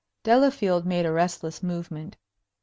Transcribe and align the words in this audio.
Delafield 0.23 0.83
made 0.83 1.05
a 1.05 1.11
restless 1.11 1.61
movement. 1.61 2.17